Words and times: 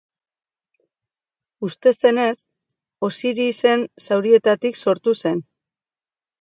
Uste 1.67 1.93
zenez, 1.99 2.33
Osirisen 3.09 3.87
zaurietatik 4.09 4.83
sortu 4.85 5.19
zen. 5.21 5.49